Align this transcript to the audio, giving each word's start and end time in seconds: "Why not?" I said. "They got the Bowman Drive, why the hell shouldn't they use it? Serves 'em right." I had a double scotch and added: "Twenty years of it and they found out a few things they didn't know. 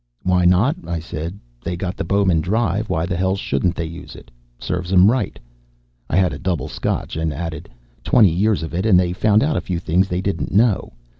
"Why 0.23 0.45
not?" 0.45 0.77
I 0.87 0.97
said. 0.97 1.37
"They 1.63 1.75
got 1.75 1.95
the 1.95 2.03
Bowman 2.03 2.41
Drive, 2.41 2.89
why 2.89 3.05
the 3.05 3.15
hell 3.15 3.35
shouldn't 3.35 3.75
they 3.75 3.85
use 3.85 4.15
it? 4.15 4.31
Serves 4.57 4.91
'em 4.91 5.11
right." 5.11 5.37
I 6.09 6.15
had 6.15 6.33
a 6.33 6.39
double 6.39 6.67
scotch 6.67 7.15
and 7.15 7.31
added: 7.31 7.69
"Twenty 8.03 8.31
years 8.31 8.63
of 8.63 8.73
it 8.73 8.87
and 8.87 8.99
they 8.99 9.13
found 9.13 9.43
out 9.43 9.57
a 9.57 9.61
few 9.61 9.77
things 9.77 10.07
they 10.07 10.21
didn't 10.21 10.51
know. 10.51 10.93